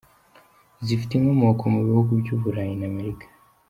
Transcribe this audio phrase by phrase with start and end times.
[0.85, 3.25] Zifite inkomoko mu bihugu by’Uburayi n’Amerika.